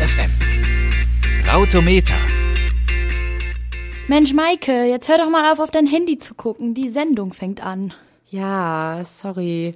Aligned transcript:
FM. 0.00 0.30
Rautometer. 1.46 2.14
Mensch, 4.08 4.32
Maike, 4.32 4.84
jetzt 4.84 5.10
hör 5.10 5.18
doch 5.18 5.28
mal 5.28 5.52
auf, 5.52 5.60
auf 5.60 5.70
dein 5.70 5.86
Handy 5.86 6.18
zu 6.18 6.32
gucken. 6.32 6.72
Die 6.72 6.88
Sendung 6.88 7.34
fängt 7.34 7.62
an. 7.62 7.92
Ja, 8.30 9.02
sorry. 9.04 9.74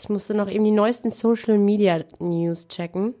Ich 0.00 0.08
musste 0.08 0.34
noch 0.34 0.48
eben 0.48 0.62
die 0.62 0.70
neuesten 0.70 1.10
Social 1.10 1.58
Media 1.58 2.04
News 2.20 2.68
checken. 2.68 3.14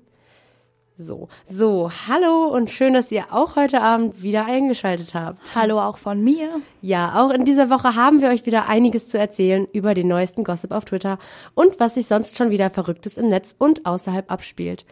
So, 0.96 1.28
so, 1.46 1.90
hallo 2.06 2.46
und 2.46 2.70
schön, 2.70 2.94
dass 2.94 3.10
ihr 3.10 3.32
auch 3.32 3.56
heute 3.56 3.80
Abend 3.80 4.22
wieder 4.22 4.44
eingeschaltet 4.46 5.14
habt. 5.14 5.56
Hallo 5.56 5.80
auch 5.80 5.98
von 5.98 6.22
mir. 6.22 6.60
Ja, 6.80 7.20
auch 7.20 7.30
in 7.30 7.44
dieser 7.44 7.70
Woche 7.70 7.96
haben 7.96 8.20
wir 8.20 8.28
euch 8.28 8.46
wieder 8.46 8.68
einiges 8.68 9.08
zu 9.08 9.18
erzählen 9.18 9.66
über 9.72 9.94
den 9.94 10.06
neuesten 10.06 10.44
Gossip 10.44 10.70
auf 10.70 10.84
Twitter 10.84 11.18
und 11.54 11.80
was 11.80 11.94
sich 11.94 12.06
sonst 12.06 12.36
schon 12.36 12.50
wieder 12.50 12.70
Verrücktes 12.70 13.16
im 13.16 13.28
Netz 13.28 13.56
und 13.58 13.84
außerhalb 13.84 14.30
abspielt. 14.30 14.84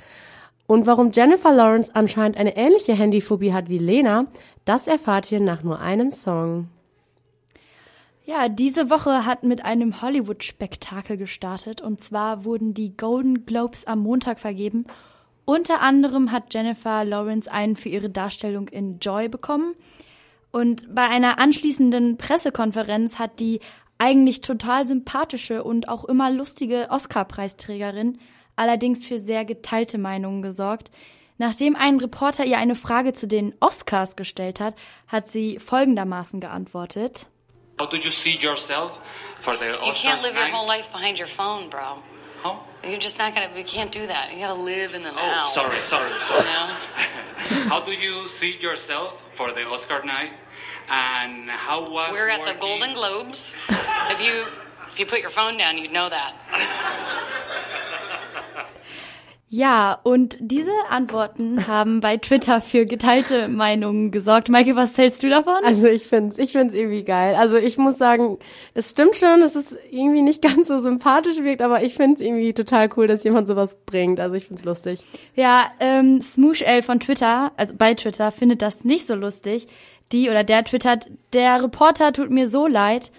Und 0.69 0.87
warum 0.87 1.11
Jennifer 1.11 1.53
Lawrence 1.53 1.93
anscheinend 1.93 2.37
eine 2.37 2.57
ähnliche 2.57 2.93
Handyphobie 2.93 3.53
hat 3.53 3.69
wie 3.69 3.79
Lena, 3.79 4.27
das 4.65 4.87
erfahrt 4.87 5.33
ihr 5.33 5.41
nach 5.41 5.65
nur 5.65 5.81
einem 5.81 6.13
Song. 6.13 6.69
Ja, 8.25 8.49
diese 8.49 8.89
Woche 8.91 9.27
hat 9.27 9.43
mit 9.43 9.65
einem 9.65 10.01
Hollywood-Spektakel 10.03 11.17
gestartet 11.17 11.81
und 11.81 12.01
zwar 12.01 12.45
wurden 12.45 12.73
die 12.75 12.97
Golden 12.97 13.45
Globes 13.45 13.85
am 13.87 13.99
Montag 14.01 14.39
vergeben 14.39 14.85
unter 15.49 15.81
anderem 15.81 16.31
hat 16.31 16.53
Jennifer 16.53 17.07
Lawrence 17.07 17.51
einen 17.51 17.75
für 17.75 17.89
ihre 17.89 18.11
Darstellung 18.11 18.69
in 18.69 18.99
Joy 18.99 19.31
bekommen. 19.31 19.75
Und 20.51 20.95
bei 20.95 21.09
einer 21.09 21.39
anschließenden 21.39 22.19
Pressekonferenz 22.19 23.19
hat 23.19 23.41
die 23.41 23.61
eigentlich 23.97 24.43
total 24.43 24.87
sympathische 24.87 25.65
und 25.65 25.89
auch 25.89 26.05
immer 26.05 26.31
lustige 26.31 26.89
Oscar-Preisträgerin 26.91 28.19
allerdings 28.59 29.07
für 29.07 29.19
sehr 29.19 29.45
geteilte 29.45 29.99
Meinungen 29.99 30.43
gesorgt. 30.43 30.91
Nachdem 31.39 31.77
ein 31.77 31.99
Reporter 32.01 32.45
ihr 32.45 32.59
eine 32.59 32.75
Frage 32.75 33.13
zu 33.13 33.29
den 33.29 33.55
Oscars 33.61 34.17
gestellt 34.17 34.59
hat, 34.61 34.75
hat 35.07 35.29
sie 35.29 35.59
folgendermaßen 35.59 36.41
geantwortet. 36.41 37.27
How 37.81 37.89
do 37.89 37.97
you 37.97 38.11
see 38.11 38.37
yourself 38.41 38.99
for 39.41 39.55
the 39.57 39.67
Oscars 39.67 40.03
You 40.03 40.11
can't 40.11 40.23
live 40.23 40.35
your 40.35 40.45
night? 40.45 40.53
whole 40.53 40.67
life 40.67 40.91
behind 40.91 41.19
your 41.19 41.29
phone, 41.29 41.71
bro. 41.71 42.03
Huh? 42.43 42.55
You're 42.83 42.99
just 43.01 43.19
not 43.19 43.35
gonna. 43.35 43.49
You 43.57 43.65
can't 43.65 43.93
do 43.93 44.07
that. 44.07 44.33
You 44.33 44.39
gotta 44.41 44.61
live 44.61 44.95
in 44.95 45.03
the 45.05 45.11
now. 45.13 45.45
Oh, 45.45 45.49
sorry, 45.49 45.81
sorry, 45.83 46.11
You 46.15 46.23
sorry. 46.23 46.45
know? 46.45 46.75
How 47.69 47.81
do 47.81 47.93
you 47.93 48.27
see 48.29 48.57
yourself 48.61 49.23
for 49.35 49.53
the 49.53 49.65
Oscar 49.67 50.03
night? 50.05 50.35
And 50.91 51.51
how 51.51 51.81
was 51.91 52.13
We're 52.15 52.31
at 52.31 52.39
the 52.47 52.55
working- 52.55 52.61
Golden 52.61 52.95
Globes. 52.95 53.57
If 54.11 54.21
you 54.25 54.45
if 54.89 54.99
you 54.99 55.05
put 55.07 55.21
your 55.21 55.31
phone 55.31 55.59
down, 55.59 55.79
you'd 55.79 55.93
know 55.93 56.09
that. 56.09 56.33
Ja, 59.51 59.99
und 60.03 60.37
diese 60.41 60.73
Antworten 60.91 61.67
haben 61.67 62.01
bei 62.01 62.19
Twitter 62.19 62.61
für 62.61 62.85
geteilte 62.85 63.49
Meinungen 63.49 64.11
gesorgt. 64.11 64.51
Maike, 64.51 64.77
was 64.77 64.99
hältst 64.99 65.23
du 65.23 65.31
davon? 65.31 65.65
Also 65.65 65.87
ich 65.87 66.07
find's, 66.07 66.37
ich 66.37 66.53
find's 66.53 66.75
irgendwie 66.75 67.03
geil. 67.03 67.35
Also 67.35 67.57
ich 67.57 67.79
muss 67.79 67.97
sagen, 67.97 68.37
es 68.75 68.91
stimmt 68.91 69.17
schon, 69.17 69.41
dass 69.41 69.55
es 69.55 69.75
irgendwie 69.91 70.21
nicht 70.21 70.43
ganz 70.55 70.69
so 70.69 70.81
sympathisch 70.81 71.39
wirkt, 71.43 71.63
aber 71.63 71.83
ich 71.83 71.95
find's 71.95 72.21
irgendwie 72.21 72.53
total 72.53 72.91
cool, 72.97 73.07
dass 73.07 73.25
jemand 73.25 73.49
sowas 73.49 73.79
bringt. 73.87 74.21
Also 74.21 74.35
ich 74.35 74.45
find's 74.45 74.65
lustig. 74.65 75.01
Ja, 75.35 75.71
ähm, 75.81 76.21
Smoosh 76.21 76.61
L 76.61 76.83
von 76.83 77.01
Twitter, 77.01 77.53
also 77.57 77.73
bei 77.75 77.95
Twitter, 77.95 78.31
findet 78.33 78.61
das 78.61 78.85
nicht 78.85 79.07
so 79.07 79.15
lustig. 79.15 79.67
Die 80.13 80.29
oder 80.29 80.45
der 80.45 80.65
twittert, 80.65 81.09
der 81.33 81.63
Reporter 81.63 82.13
tut 82.13 82.31
mir 82.31 82.49
so 82.49 82.67
leid. 82.67 83.13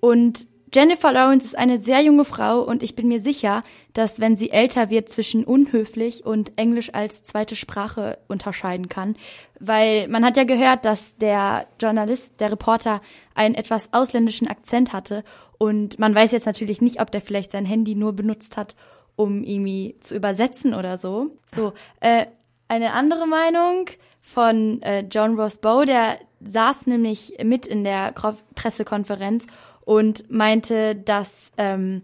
Und 0.00 0.46
Jennifer 0.76 1.10
Lawrence 1.10 1.46
ist 1.46 1.56
eine 1.56 1.80
sehr 1.80 2.02
junge 2.02 2.26
Frau 2.26 2.60
und 2.60 2.82
ich 2.82 2.94
bin 2.94 3.08
mir 3.08 3.18
sicher, 3.18 3.64
dass 3.94 4.20
wenn 4.20 4.36
sie 4.36 4.50
älter 4.50 4.90
wird, 4.90 5.08
zwischen 5.08 5.42
unhöflich 5.42 6.26
und 6.26 6.52
Englisch 6.58 6.92
als 6.92 7.22
zweite 7.22 7.56
Sprache 7.56 8.18
unterscheiden 8.28 8.90
kann. 8.90 9.16
Weil 9.58 10.06
man 10.08 10.22
hat 10.22 10.36
ja 10.36 10.44
gehört, 10.44 10.84
dass 10.84 11.16
der 11.16 11.66
Journalist, 11.80 12.42
der 12.42 12.52
Reporter, 12.52 13.00
einen 13.34 13.54
etwas 13.54 13.94
ausländischen 13.94 14.48
Akzent 14.48 14.92
hatte. 14.92 15.24
Und 15.56 15.98
man 15.98 16.14
weiß 16.14 16.32
jetzt 16.32 16.44
natürlich 16.44 16.82
nicht, 16.82 17.00
ob 17.00 17.10
der 17.10 17.22
vielleicht 17.22 17.52
sein 17.52 17.64
Handy 17.64 17.94
nur 17.94 18.12
benutzt 18.12 18.58
hat, 18.58 18.76
um 19.16 19.44
irgendwie 19.44 19.96
zu 20.00 20.14
übersetzen 20.14 20.74
oder 20.74 20.98
so. 20.98 21.38
So, 21.46 21.72
äh, 22.00 22.26
eine 22.68 22.92
andere 22.92 23.26
Meinung 23.26 23.88
von 24.20 24.82
äh, 24.82 25.06
John 25.10 25.40
Ross 25.40 25.56
Bow, 25.56 25.86
der 25.86 26.18
saß 26.40 26.86
nämlich 26.86 27.38
mit 27.42 27.66
in 27.66 27.82
der 27.82 28.12
Pressekonferenz 28.54 29.46
und 29.86 30.28
meinte, 30.30 30.96
dass 30.96 31.52
ähm, 31.56 32.02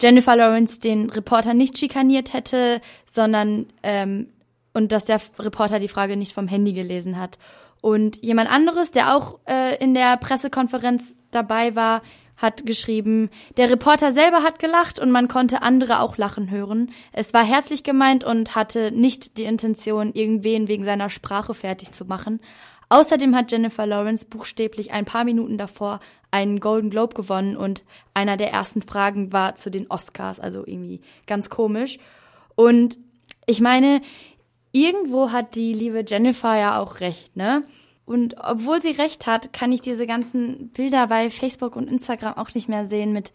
Jennifer 0.00 0.36
Lawrence 0.36 0.78
den 0.78 1.10
Reporter 1.10 1.54
nicht 1.54 1.78
schikaniert 1.78 2.34
hätte, 2.34 2.80
sondern 3.06 3.66
ähm, 3.82 4.28
und 4.74 4.92
dass 4.92 5.06
der 5.06 5.20
Reporter 5.38 5.80
die 5.80 5.88
Frage 5.88 6.16
nicht 6.16 6.32
vom 6.32 6.46
Handy 6.46 6.72
gelesen 6.74 7.18
hat. 7.18 7.38
Und 7.80 8.22
jemand 8.22 8.50
anderes, 8.50 8.90
der 8.90 9.16
auch 9.16 9.38
äh, 9.48 9.76
in 9.82 9.94
der 9.94 10.18
Pressekonferenz 10.18 11.16
dabei 11.30 11.74
war, 11.74 12.02
hat 12.36 12.66
geschrieben, 12.66 13.30
der 13.56 13.70
Reporter 13.70 14.12
selber 14.12 14.42
hat 14.42 14.58
gelacht 14.58 14.98
und 14.98 15.10
man 15.10 15.28
konnte 15.28 15.62
andere 15.62 16.00
auch 16.00 16.18
lachen 16.18 16.50
hören. 16.50 16.90
Es 17.12 17.32
war 17.32 17.44
herzlich 17.44 17.82
gemeint 17.82 18.24
und 18.24 18.54
hatte 18.54 18.92
nicht 18.92 19.38
die 19.38 19.44
Intention, 19.44 20.12
irgendwen 20.12 20.68
wegen 20.68 20.84
seiner 20.84 21.08
Sprache 21.08 21.54
fertig 21.54 21.92
zu 21.92 22.04
machen. 22.04 22.40
Außerdem 22.88 23.34
hat 23.34 23.50
Jennifer 23.50 23.86
Lawrence 23.86 24.26
buchstäblich 24.26 24.92
ein 24.92 25.06
paar 25.06 25.24
Minuten 25.24 25.56
davor 25.56 26.00
einen 26.32 26.58
Golden 26.58 26.90
Globe 26.90 27.14
gewonnen 27.14 27.56
und 27.56 27.84
einer 28.14 28.36
der 28.36 28.50
ersten 28.50 28.82
Fragen 28.82 29.32
war 29.32 29.54
zu 29.54 29.70
den 29.70 29.88
Oscars, 29.88 30.40
also 30.40 30.66
irgendwie 30.66 31.00
ganz 31.26 31.50
komisch. 31.50 31.98
Und 32.56 32.98
ich 33.46 33.60
meine, 33.60 34.00
irgendwo 34.72 35.30
hat 35.30 35.54
die 35.54 35.72
liebe 35.74 36.04
Jennifer 36.06 36.56
ja 36.58 36.80
auch 36.80 37.00
recht, 37.00 37.36
ne? 37.36 37.62
Und 38.04 38.34
obwohl 38.42 38.82
sie 38.82 38.90
recht 38.90 39.26
hat, 39.26 39.52
kann 39.52 39.70
ich 39.70 39.80
diese 39.80 40.06
ganzen 40.06 40.70
Bilder 40.70 41.06
bei 41.06 41.30
Facebook 41.30 41.76
und 41.76 41.88
Instagram 41.88 42.36
auch 42.36 42.52
nicht 42.54 42.68
mehr 42.68 42.84
sehen 42.84 43.12
mit 43.12 43.32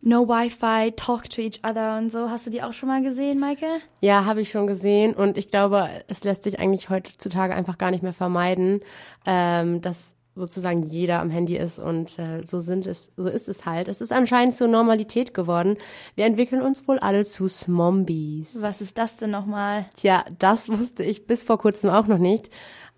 No 0.00 0.28
Wi-Fi, 0.28 0.92
Talk 0.92 1.28
to 1.30 1.40
each 1.40 1.60
other 1.68 1.98
und 1.98 2.12
so. 2.12 2.30
Hast 2.30 2.46
du 2.46 2.50
die 2.50 2.62
auch 2.62 2.72
schon 2.72 2.88
mal 2.88 3.02
gesehen, 3.02 3.40
Maike? 3.40 3.66
Ja, 4.00 4.24
habe 4.24 4.42
ich 4.42 4.50
schon 4.50 4.66
gesehen 4.66 5.14
und 5.14 5.36
ich 5.36 5.50
glaube, 5.50 5.88
es 6.06 6.22
lässt 6.22 6.44
sich 6.44 6.60
eigentlich 6.60 6.90
heutzutage 6.90 7.54
einfach 7.54 7.78
gar 7.78 7.90
nicht 7.90 8.02
mehr 8.02 8.12
vermeiden, 8.12 8.80
ähm, 9.26 9.80
dass 9.80 10.15
sozusagen 10.36 10.82
jeder 10.82 11.20
am 11.20 11.30
Handy 11.30 11.56
ist 11.56 11.78
und 11.78 12.18
äh, 12.18 12.42
so 12.44 12.60
sind 12.60 12.86
es, 12.86 13.08
so 13.16 13.26
ist 13.26 13.48
es 13.48 13.64
halt. 13.64 13.88
Es 13.88 14.00
ist 14.00 14.12
anscheinend 14.12 14.54
zur 14.54 14.68
Normalität 14.68 15.34
geworden. 15.34 15.76
Wir 16.14 16.26
entwickeln 16.26 16.62
uns 16.62 16.86
wohl 16.86 16.98
alle 16.98 17.24
zu 17.24 17.48
Smombies. 17.48 18.56
Was 18.60 18.80
ist 18.80 18.98
das 18.98 19.16
denn 19.16 19.30
nochmal? 19.30 19.86
Tja, 19.96 20.24
das 20.38 20.68
wusste 20.68 21.02
ich 21.02 21.26
bis 21.26 21.42
vor 21.42 21.58
kurzem 21.58 21.90
auch 21.90 22.06
noch 22.06 22.18
nicht. 22.18 22.50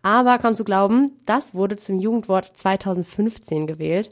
Aber 0.03 0.39
kaum 0.39 0.55
zu 0.55 0.65
glauben, 0.65 1.13
das 1.27 1.55
wurde 1.55 1.77
zum 1.77 1.99
Jugendwort 1.99 2.53
2015 2.57 3.67
gewählt. 3.67 4.11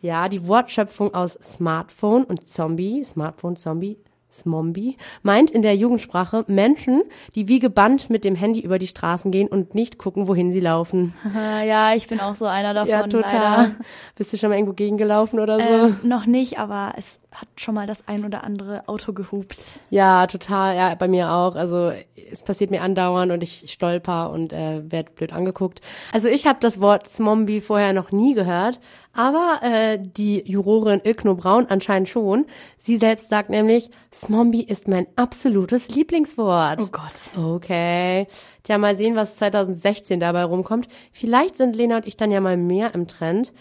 Ja, 0.00 0.28
die 0.28 0.46
Wortschöpfung 0.46 1.14
aus 1.14 1.38
Smartphone 1.42 2.24
und 2.24 2.48
Zombie, 2.48 3.04
Smartphone, 3.04 3.56
Zombie, 3.56 3.98
Smombie, 4.34 4.96
meint 5.22 5.50
in 5.50 5.62
der 5.62 5.74
Jugendsprache 5.76 6.44
Menschen, 6.48 7.02
die 7.34 7.48
wie 7.48 7.58
gebannt 7.60 8.10
mit 8.10 8.24
dem 8.24 8.34
Handy 8.34 8.60
über 8.60 8.78
die 8.78 8.86
Straßen 8.86 9.30
gehen 9.30 9.48
und 9.48 9.74
nicht 9.74 9.98
gucken, 9.98 10.28
wohin 10.28 10.52
sie 10.52 10.60
laufen. 10.60 11.14
Ja, 11.64 11.94
ich 11.94 12.08
bin 12.08 12.20
auch 12.20 12.34
so 12.34 12.44
einer 12.46 12.74
davon. 12.74 12.90
ja, 12.90 13.02
total. 13.06 13.32
Leider. 13.62 13.70
Bist 14.16 14.32
du 14.32 14.36
schon 14.36 14.50
mal 14.50 14.56
irgendwo 14.56 14.74
gegengelaufen 14.74 15.40
oder 15.40 15.58
so? 15.58 15.64
Ähm, 15.66 15.96
noch 16.02 16.26
nicht, 16.26 16.58
aber 16.58 16.92
es 16.96 17.20
hat 17.34 17.48
schon 17.56 17.74
mal 17.74 17.86
das 17.86 18.06
ein 18.06 18.24
oder 18.24 18.44
andere 18.44 18.88
Auto 18.88 19.12
gehupt. 19.12 19.80
Ja, 19.90 20.26
total. 20.26 20.76
Ja, 20.76 20.94
bei 20.94 21.08
mir 21.08 21.30
auch. 21.32 21.56
Also 21.56 21.92
es 22.30 22.42
passiert 22.44 22.70
mir 22.70 22.82
andauernd 22.82 23.32
und 23.32 23.42
ich 23.42 23.70
stolper 23.70 24.30
und 24.30 24.52
äh, 24.52 24.90
werde 24.90 25.10
blöd 25.10 25.32
angeguckt. 25.32 25.80
Also 26.12 26.28
ich 26.28 26.46
habe 26.46 26.60
das 26.60 26.80
Wort 26.80 27.08
Smombie 27.08 27.60
vorher 27.60 27.92
noch 27.92 28.12
nie 28.12 28.34
gehört, 28.34 28.78
aber 29.12 29.60
äh, 29.62 29.98
die 29.98 30.48
Jurorin 30.48 31.00
Ilkno 31.02 31.34
Braun 31.34 31.66
anscheinend 31.68 32.08
schon. 32.08 32.46
Sie 32.78 32.98
selbst 32.98 33.28
sagt 33.28 33.50
nämlich, 33.50 33.90
Smombie 34.12 34.62
ist 34.62 34.86
mein 34.86 35.06
absolutes 35.16 35.88
Lieblingswort. 35.88 36.80
Oh 36.80 36.86
Gott. 36.86 37.36
Okay. 37.36 38.28
Tja, 38.62 38.78
mal 38.78 38.96
sehen, 38.96 39.16
was 39.16 39.36
2016 39.36 40.20
dabei 40.20 40.44
rumkommt. 40.44 40.88
Vielleicht 41.10 41.56
sind 41.56 41.74
Lena 41.74 41.96
und 41.96 42.06
ich 42.06 42.16
dann 42.16 42.30
ja 42.30 42.40
mal 42.40 42.56
mehr 42.56 42.94
im 42.94 43.08
Trend. 43.08 43.52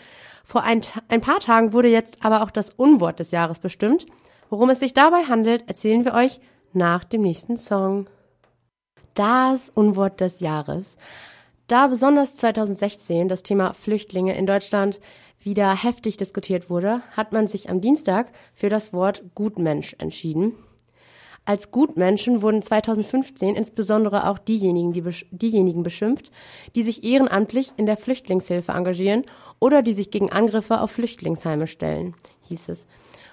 Vor 0.44 0.64
ein, 0.64 0.82
ein 1.08 1.22
paar 1.22 1.40
Tagen 1.40 1.74
wurde 1.74 1.88
jetzt 1.88 2.24
aber 2.24 2.44
auch 2.44 2.52
das 2.52 2.70
Unwort 2.72 3.20
des 3.20 3.32
Jahres 3.32 3.60
bestimmt. 3.60 4.06
Worum 4.50 4.70
es 4.70 4.80
sich 4.80 4.94
dabei 4.94 5.24
handelt, 5.24 5.68
erzählen 5.68 6.06
wir 6.06 6.14
euch 6.14 6.40
nach 6.74 7.04
dem 7.06 7.22
nächsten 7.22 7.58
Song. 7.58 8.08
Das 9.14 9.70
Unwort 9.70 10.20
des 10.20 10.42
Jahres. 10.42 10.98
Da 11.68 11.88
besonders 11.88 12.36
2016 12.36 13.30
das 13.30 13.44
Thema 13.44 13.74
Flüchtlinge 13.74 14.36
in 14.36 14.46
Deutschland 14.46 15.00
wieder 15.40 15.82
heftig 15.82 16.18
diskutiert 16.18 16.70
wurde, 16.70 17.02
hat 17.16 17.32
man 17.32 17.48
sich 17.48 17.70
am 17.70 17.82
Dienstag 17.82 18.32
für 18.54 18.70
das 18.70 18.94
Wort 18.94 19.24
Gutmensch 19.36 19.96
entschieden. 19.98 20.54
Als 21.46 21.72
Gutmenschen 21.72 22.42
wurden 22.42 22.62
2015 22.62 23.56
insbesondere 23.56 24.30
auch 24.30 24.40
diejenigen, 24.40 24.94
die 24.94 25.04
diejenigen 25.32 25.84
beschimpft, 25.84 26.32
die 26.76 26.84
sich 26.84 27.04
ehrenamtlich 27.04 27.72
in 27.76 27.86
der 27.86 27.98
Flüchtlingshilfe 27.98 28.72
engagieren 28.72 29.26
oder 29.64 29.82
die 29.82 29.94
sich 29.94 30.12
gegen 30.12 30.30
Angriffe 30.30 30.82
auf 30.82 30.92
Flüchtlingsheime 30.92 31.68
stellen, 31.68 32.16
hieß 32.50 32.68
es. 32.68 32.86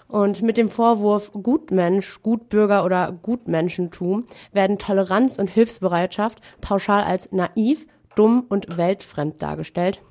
Und 0.06 0.42
mit 0.42 0.56
dem 0.56 0.68
Vorwurf 0.68 1.32
Gutmensch, 1.32 2.22
Gutbürger 2.22 2.84
oder 2.84 3.10
Gutmenschentum 3.10 4.26
werden 4.52 4.78
Toleranz 4.78 5.40
und 5.40 5.50
Hilfsbereitschaft 5.50 6.40
pauschal 6.60 7.02
als 7.02 7.32
naiv, 7.32 7.88
dumm 8.14 8.44
und 8.48 8.76
weltfremd 8.76 9.42
dargestellt. 9.42 10.02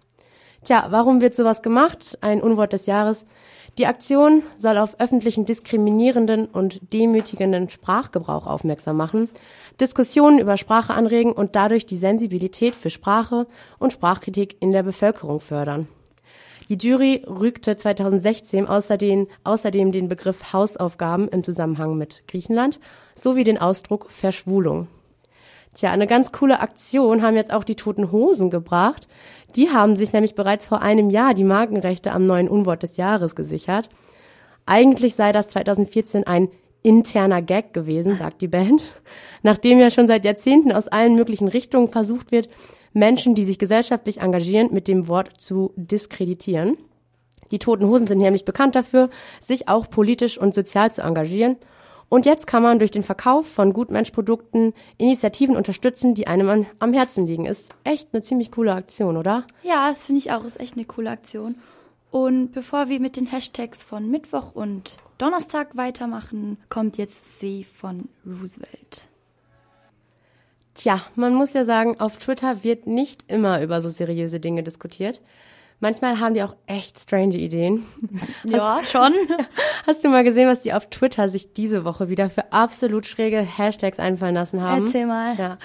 Tja, 0.66 0.88
warum 0.90 1.22
wird 1.22 1.36
sowas 1.36 1.62
gemacht? 1.62 2.18
Ein 2.20 2.42
Unwort 2.42 2.74
des 2.74 2.86
Jahres. 2.86 3.24
Die 3.78 3.88
Aktion 3.88 4.44
soll 4.58 4.78
auf 4.78 5.00
öffentlichen 5.00 5.46
diskriminierenden 5.46 6.48
und 6.48 6.82
demütigenden 6.92 7.70
Sprachgebrauch 7.70 8.46
aufmerksam 8.46 8.98
machen, 8.98 9.30
Diskussionen 9.80 10.40
über 10.40 10.58
Sprache 10.58 10.94
anregen 10.94 11.32
und 11.32 11.56
dadurch 11.56 11.86
die 11.86 11.96
Sensibilität 11.96 12.76
für 12.76 12.90
Sprache 12.90 13.48
und 13.78 13.94
Sprachkritik 13.94 14.58
in 14.60 14.74
der 14.74 14.84
Bevölkerung 14.84 15.40
fördern. 15.40 15.88
Die 16.70 16.78
Jury 16.78 17.24
rügte 17.28 17.76
2016 17.78 18.68
außerdem, 18.68 19.28
außerdem 19.44 19.92
den 19.92 20.08
Begriff 20.08 20.54
Hausaufgaben 20.54 21.28
im 21.28 21.44
Zusammenhang 21.44 21.98
mit 21.98 22.28
Griechenland 22.28 22.80
sowie 23.16 23.44
den 23.44 23.58
Ausdruck 23.58 24.12
Verschwulung. 24.12 24.88
Tja, 25.74 25.90
eine 25.90 26.06
ganz 26.06 26.32
coole 26.32 26.60
Aktion 26.60 27.24
haben 27.24 27.36
jetzt 27.36 27.52
auch 27.52 27.64
die 27.64 27.76
Toten 27.76 28.12
Hosen 28.12 28.52
gebracht. 28.52 29.08
Die 29.56 29.72
haben 29.72 29.96
sich 29.96 30.14
nämlich 30.14 30.36
bereits 30.36 30.68
vor 30.68 30.84
einem 30.84 31.10
Jahr 31.10 31.34
die 31.34 31.44
Markenrechte 31.44 32.12
am 32.12 32.28
neuen 32.28 32.48
Unwort 32.48 32.84
des 32.84 32.98
Jahres 32.98 33.36
gesichert. 33.36 33.90
Eigentlich 34.68 35.16
sei 35.16 35.32
das 35.32 35.48
2014 35.48 36.28
ein 36.28 36.50
interner 36.84 37.42
Gag 37.42 37.74
gewesen, 37.74 38.16
sagt 38.16 38.44
die 38.44 38.48
Band. 38.48 38.92
Nachdem 39.42 39.80
ja 39.80 39.90
schon 39.90 40.08
seit 40.08 40.24
Jahrzehnten 40.24 40.72
aus 40.72 40.88
allen 40.88 41.16
möglichen 41.16 41.48
Richtungen 41.48 41.88
versucht 41.88 42.32
wird, 42.32 42.48
Menschen, 42.94 43.36
die 43.36 43.46
sich 43.46 43.60
gesellschaftlich 43.60 44.22
engagieren, 44.22 44.74
mit 44.74 44.88
dem 44.88 45.08
Wort 45.08 45.40
zu 45.40 45.74
diskreditieren. 45.76 46.78
Die 47.52 47.60
Toten 47.60 47.88
Hosen 47.88 48.08
sind 48.08 48.20
nämlich 48.20 48.46
bekannt 48.46 48.76
dafür, 48.76 49.10
sich 49.42 49.68
auch 49.68 49.90
politisch 49.90 50.38
und 50.38 50.54
sozial 50.54 50.92
zu 50.92 51.02
engagieren 51.02 51.58
und 52.10 52.26
jetzt 52.26 52.48
kann 52.48 52.64
man 52.64 52.80
durch 52.80 52.90
den 52.90 53.04
Verkauf 53.04 53.48
von 53.48 53.72
Gutmensch-Produkten 53.72 54.74
Initiativen 54.98 55.56
unterstützen, 55.56 56.16
die 56.16 56.26
einem 56.26 56.50
an, 56.50 56.66
am 56.80 56.92
Herzen 56.92 57.28
liegen. 57.28 57.46
Ist 57.46 57.70
echt 57.84 58.10
eine 58.12 58.24
ziemlich 58.24 58.52
coole 58.52 58.74
Aktion, 58.74 59.16
oder? 59.16 59.46
Ja, 59.62 59.90
das 59.90 60.06
finde 60.06 60.20
ich 60.20 60.32
auch. 60.32 60.44
Ist 60.44 60.60
echt 60.60 60.76
eine 60.76 60.86
coole 60.86 61.12
Aktion. 61.12 61.56
Und 62.10 62.52
bevor 62.52 62.90
wir 62.90 63.00
mit 63.00 63.16
den 63.16 63.28
Hashtags 63.28 63.84
von 63.84 64.10
Mittwoch 64.10 64.56
und 64.56 64.98
Donnerstag 65.20 65.78
weitermachen, 65.78 66.58
kommt 66.70 66.98
jetzt 66.98 67.38
C 67.38 67.64
von 67.64 68.10
Roosevelt. 68.26 69.09
Tja, 70.80 71.02
man 71.16 71.36
muss 71.36 71.52
ja 71.52 71.66
sagen, 71.66 72.00
auf 72.00 72.20
Twitter 72.20 72.64
wird 72.64 72.88
nicht 72.88 73.26
immer 73.28 73.62
über 73.62 73.82
so 73.82 73.90
seriöse 73.90 74.40
Dinge 74.40 74.64
diskutiert. 74.64 75.20
Manchmal 75.82 76.22
haben 76.22 76.34
die 76.36 76.42
auch 76.42 76.56
echt 76.68 76.98
strange 76.98 77.36
Ideen. 77.36 77.86
Ja, 78.46 78.80
schon. 78.90 79.14
Hast 79.88 80.06
du 80.06 80.10
mal 80.10 80.24
gesehen, 80.24 80.48
was 80.48 80.62
die 80.62 80.72
auf 80.72 80.90
Twitter 80.90 81.28
sich 81.28 81.52
diese 81.52 81.84
Woche 81.84 82.08
wieder 82.08 82.30
für 82.30 82.54
absolut 82.54 83.06
schräge 83.06 83.42
Hashtags 83.42 84.00
einfallen 84.00 84.36
lassen 84.36 84.62
haben? 84.62 84.86
Erzähl 84.86 85.06
mal. 85.06 85.36
Ja. 85.38 85.58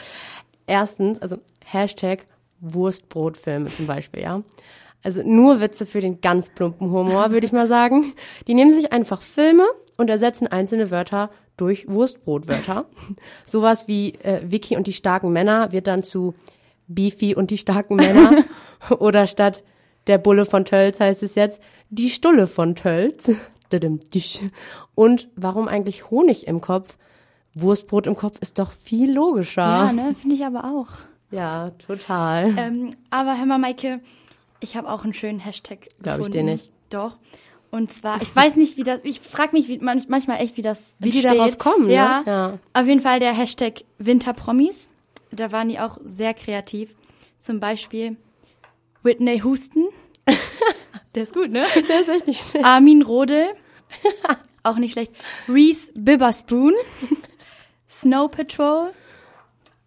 Erstens, 0.67 1.23
also 1.23 1.37
Hashtag 1.65 2.27
Wurstbrotfilme 2.59 3.67
zum 3.67 3.87
Beispiel, 3.87 4.23
ja. 4.23 4.43
Also 5.05 5.23
nur 5.23 5.61
Witze 5.61 5.87
für 5.87 6.01
den 6.01 6.23
ganz 6.23 6.51
plumpen 6.51 6.91
Humor, 6.91 7.31
würde 7.31 7.47
ich 7.47 7.53
mal 7.53 7.69
sagen. 7.69 8.15
Die 8.49 8.55
nehmen 8.55 8.73
sich 8.73 8.93
einfach 8.93 9.23
Filme 9.23 9.65
und 9.97 10.11
ersetzen 10.11 10.49
einzelne 10.49 10.91
Wörter 10.91 11.31
durch 11.57 11.89
Wurstbrotwörter. 11.89 12.87
Sowas 13.47 13.89
wie 13.89 14.15
äh, 14.23 14.41
Vicky 14.45 14.77
und 14.77 14.87
die 14.87 14.93
starken 14.93 15.33
Männer 15.33 15.73
wird 15.73 15.87
dann 15.87 16.03
zu 16.03 16.35
Beefy 16.87 17.35
und 17.35 17.51
die 17.51 17.59
starken 17.59 17.97
Männer. 17.97 18.45
Oder 18.99 19.27
statt 19.27 19.63
der 20.07 20.19
Bulle 20.19 20.45
von 20.45 20.65
Tölz 20.65 21.01
heißt 21.01 21.23
es 21.23 21.35
jetzt 21.35 21.61
die 21.91 22.11
Stulle 22.11 22.47
von 22.47 22.75
Tölz. 22.75 23.31
Und 24.95 25.29
warum 25.37 25.69
eigentlich 25.69 26.11
Honig 26.11 26.47
im 26.47 26.61
Kopf? 26.61 26.97
Wurstbrot 27.55 28.07
im 28.07 28.17
Kopf 28.17 28.39
ist 28.41 28.59
doch 28.59 28.73
viel 28.73 29.13
logischer. 29.13 29.63
Ja, 29.63 29.93
ne, 29.93 30.13
finde 30.15 30.35
ich 30.35 30.45
aber 30.45 30.65
auch. 30.65 30.89
Ja, 31.31 31.71
total. 31.71 32.55
Ähm, 32.57 32.91
aber 33.11 33.39
hör 33.39 33.47
mal, 33.47 33.59
Maike, 33.59 34.01
ich 34.61 34.77
habe 34.77 34.89
auch 34.89 35.05
einen 35.05 35.15
schönen 35.15 35.41
Hashtag 35.41 35.89
Glaube 36.03 36.23
ich 36.23 36.29
dir 36.31 36.43
nicht. 36.43 36.71
Doch. 36.91 37.17
Und 37.75 37.93
zwar, 37.93 38.23
ich 38.23 38.35
weiß 38.35 38.55
nicht, 38.55 38.77
wie 38.77 38.85
das, 38.85 39.01
ich 39.03 39.19
frage 39.19 39.57
mich 39.57 39.67
wie, 39.67 39.79
manchmal 39.79 40.41
echt, 40.41 40.57
wie 40.57 40.63
das 40.63 40.95
Wie 41.01 41.11
die 41.11 41.19
entsteht. 41.19 41.41
darauf 41.41 41.59
kommen, 41.59 41.91
ja. 41.91 42.21
ne? 42.21 42.25
Ja. 42.25 42.59
Auf 42.73 42.87
jeden 42.87 43.01
Fall 43.01 43.19
der 43.19 43.33
Hashtag 43.33 43.83
Winterpromis. 43.99 44.91
Da 45.33 45.51
waren 45.51 45.69
die 45.69 45.81
auch 45.81 45.99
sehr 46.05 46.35
kreativ. 46.35 46.95
Zum 47.41 47.59
Beispiel 47.59 48.17
Whitney 49.03 49.41
Houston. 49.43 49.89
der 51.17 51.25
ist 51.25 51.35
gut, 51.35 51.51
ne? 51.51 51.67
Der 51.89 52.01
ist 52.03 52.09
echt 52.11 52.29
nicht 52.29 52.49
schlecht. 52.49 52.65
Armin 52.65 53.03
Rodel. 53.03 53.49
auch 54.63 54.77
nicht 54.77 54.93
schlecht. 54.93 55.11
Reese 55.49 55.91
Bibberspoon. 55.97 56.75
Snow 57.91 58.31
Patrol. 58.31 58.93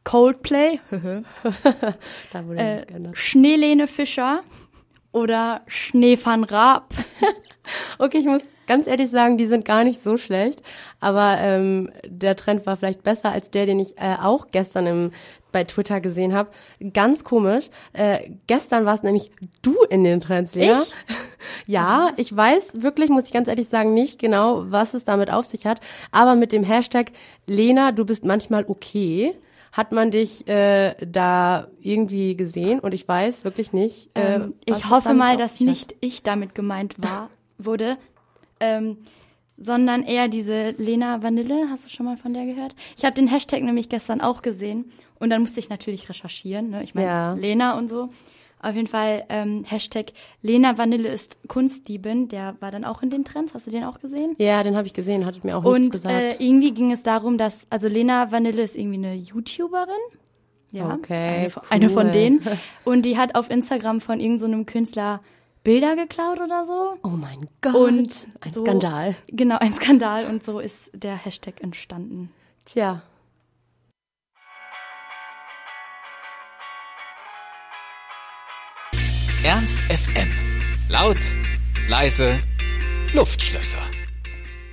Coldplay. 0.04 0.82
Da 2.34 2.46
wurde 2.46 2.60
äh. 2.60 2.86
Schneelene 3.14 3.88
Fischer. 3.88 4.44
Oder 5.14 5.62
Schneefan 5.68 6.44
Raab. 6.44 6.94
Okay, 8.00 8.18
ich 8.20 8.26
muss 8.26 8.50
ganz 8.68 8.88
ehrlich 8.88 9.10
sagen, 9.12 9.38
die 9.38 9.48
sind 9.48 9.66
gar 9.66 9.84
nicht 9.84 10.02
so 10.02 10.18
schlecht. 10.18 10.62
Aber 11.00 11.38
ähm, 11.40 11.92
der 12.06 12.36
Trend 12.36 12.66
war 12.66 12.76
vielleicht 12.76 13.04
besser 13.04 13.32
als 13.32 13.50
der, 13.52 13.66
den 13.66 13.80
ich 13.80 13.98
äh, 13.98 14.16
auch 14.22 14.48
gestern 14.52 14.88
im, 14.88 15.12
bei 15.52 15.64
Twitter 15.64 16.02
gesehen 16.02 16.34
habe. 16.34 16.50
Ganz 16.94 17.24
komisch. 17.24 17.70
Äh, 17.94 18.32
gestern 18.48 18.86
war 18.86 18.94
es 18.96 19.04
nämlich 19.04 19.32
du 19.62 19.76
in 19.90 20.04
den 20.04 20.22
Trends, 20.22 20.56
Lea. 20.56 20.72
Ich? 20.72 20.94
Ja, 21.68 22.12
ich 22.18 22.36
weiß 22.36 22.82
wirklich, 22.82 23.10
muss 23.10 23.26
ich 23.26 23.32
ganz 23.34 23.48
ehrlich 23.48 23.70
sagen, 23.70 23.94
nicht 23.94 24.20
genau, 24.20 24.64
was 24.72 24.94
es 24.96 25.04
damit 25.04 25.32
auf 25.32 25.46
sich 25.46 25.66
hat. 25.68 25.80
Aber 26.12 26.36
mit 26.36 26.52
dem 26.52 26.64
Hashtag 26.64 27.12
Lena, 27.46 27.92
du 27.92 28.06
bist 28.06 28.26
manchmal 28.26 28.66
okay, 28.68 29.36
hat 29.72 29.92
man 29.92 30.10
dich 30.10 30.48
äh, 30.48 30.96
da 31.06 31.68
irgendwie 31.80 32.36
gesehen 32.36 32.80
und 32.80 32.94
ich 32.94 33.08
weiß 33.08 33.44
wirklich 33.44 33.72
nicht. 33.74 34.10
Äh, 34.16 34.36
Ähm, 34.36 34.56
ich 34.66 34.90
hoffe 34.90 35.14
mal, 35.14 35.38
dass 35.38 35.60
nicht 35.60 35.96
ich 36.02 36.24
damit 36.24 36.56
gemeint 36.56 36.96
war, 36.98 37.30
wurde, 37.58 37.98
ähm, 38.60 38.98
sondern 39.58 40.04
eher 40.04 40.28
diese 40.28 40.72
Lena 40.78 41.24
Vanille. 41.24 41.68
Hast 41.70 41.86
du 41.86 41.90
schon 41.90 42.06
mal 42.06 42.18
von 42.18 42.34
der 42.34 42.46
gehört? 42.46 42.76
Ich 42.98 43.06
habe 43.06 43.16
den 43.16 43.28
Hashtag 43.28 43.64
nämlich 43.64 43.90
gestern 43.90 44.22
auch 44.22 44.42
gesehen 44.42 44.92
und 45.20 45.30
dann 45.32 45.42
musste 45.42 45.60
ich 45.60 45.70
natürlich 45.70 46.08
recherchieren. 46.10 46.70
Ne? 46.70 46.84
Ich 46.84 46.94
meine, 46.96 47.08
Ja. 47.08 47.34
Lena 47.34 47.78
und 47.78 47.88
so. 47.90 48.10
Auf 48.60 48.74
jeden 48.76 48.88
Fall 48.88 49.24
ähm, 49.30 49.64
Hashtag 49.66 50.14
Lena 50.42 50.80
Vanille 50.80 51.10
ist 51.10 51.38
Kunstdiebin. 51.48 52.28
Der 52.28 52.56
war 52.60 52.72
dann 52.72 52.86
auch 52.86 53.04
in 53.04 53.12
den 53.12 53.24
Trends. 53.24 53.54
Hast 53.54 53.68
du 53.68 53.72
den 53.72 53.84
auch 53.84 54.00
gesehen? 54.00 54.36
Ja, 54.40 54.64
den 54.64 54.76
habe 54.76 54.88
ich 54.88 54.94
gesehen, 54.94 55.26
hattet 55.28 55.44
mir 55.44 55.56
auch 55.58 55.64
nichts 55.64 55.78
Und 55.86 55.92
gesagt. 55.92 56.16
äh, 56.16 56.36
irgendwie 56.44 56.72
ging 56.72 56.92
es 56.92 57.04
darum, 57.04 57.38
dass, 57.38 57.68
also 57.70 57.88
Lena 57.88 58.32
Vanille 58.32 58.64
ist 58.64 58.76
irgendwie 58.76 58.98
eine 58.98 59.14
YouTuberin. 59.14 59.88
Ja, 60.72 60.94
Okay, 60.96 61.14
eine, 61.40 61.50
von- 61.52 61.64
eine 61.70 61.90
von 61.90 62.06
cool. 62.08 62.12
denen. 62.12 62.42
Und 62.84 63.04
die 63.04 63.18
hat 63.18 63.36
auf 63.36 63.50
Instagram 63.52 64.02
von 64.02 64.20
irgendeinem 64.20 64.60
so 64.62 64.66
Künstler 64.66 65.22
Bilder 65.68 65.98
geklaut 65.98 66.40
oder 66.40 66.66
so. 66.66 66.98
oh 67.04 67.10
mein 67.10 67.50
Gott. 67.60 67.76
Und 67.76 68.28
ein 68.40 68.54
so, 68.54 68.62
Skandal. 68.62 69.18
Genau, 69.28 69.58
ein 69.58 69.74
Skandal. 69.74 70.24
Und 70.24 70.46
so 70.46 70.62
ist 70.62 70.90
der 70.94 71.18
Hashtag 71.18 71.62
entstanden. 71.62 72.32
Tja. 72.64 73.02
Ernst 79.44 79.78
FM. 79.90 80.30
Laut, 80.88 81.18
leise, 81.90 82.40
Luftschlösser. 83.14 83.82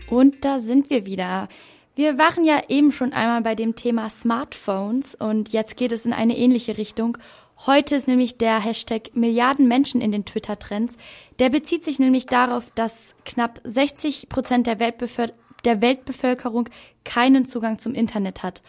Und 0.09 0.45
da 0.45 0.61
sind 0.61 0.91
wir 0.91 1.07
wieder. 1.07 1.49
Wir 1.97 2.19
waren 2.19 2.45
ja 2.45 2.63
eben 2.69 2.93
schon 2.93 3.13
einmal 3.13 3.43
bei 3.43 3.57
dem 3.57 3.75
Thema 3.75 4.09
Smartphones 4.11 5.17
und 5.17 5.49
jetzt 5.49 5.77
geht 5.77 5.91
es 5.91 6.07
in 6.07 6.13
eine 6.13 6.37
ähnliche 6.37 6.79
Richtung. 6.79 7.19
Heute 7.67 7.97
ist 7.97 8.09
nämlich 8.09 8.37
der 8.37 8.61
Hashtag 8.61 9.15
Milliarden 9.15 9.69
Menschen 9.69 10.01
in 10.01 10.13
den 10.13 10.25
Twitter-Trends. 10.25 10.97
Der 11.39 11.51
bezieht 11.51 11.85
sich 11.85 11.99
nämlich 11.99 12.27
darauf, 12.27 12.71
dass 12.75 13.15
knapp 13.25 13.61
60 13.65 14.29
Prozent 14.29 14.67
der, 14.67 14.79
Weltbevölker 14.79 15.35
der 15.65 15.81
Weltbevölkerung 15.81 16.69
keinen 17.05 17.47
Zugang 17.47 17.79
zum 17.79 17.95
Internet 17.95 18.43
hat. 18.43 18.63